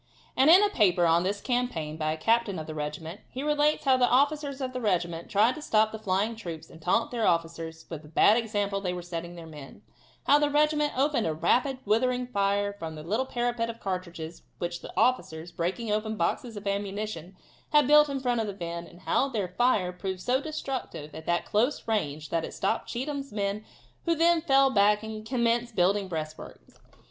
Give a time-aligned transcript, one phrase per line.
[0.35, 3.85] And in a paper on this campaign by a captain of the regiment, he relates
[3.85, 7.27] how the officers of the regiment tried to stop the flying troops, and taunted their
[7.27, 9.83] officers with the bad example they were setting their men;
[10.25, 14.81] how the regiment opened a rapid, withering fire from a little parapet of cartridges which
[14.81, 17.37] the officers, breaking open boxes of ammunition,
[17.71, 21.27] had built in front of the men, and how their fire proved so destructive at
[21.27, 23.63] that close range that it stopped Cheatham's men
[24.05, 26.79] who then fell back and commenced building breastworks.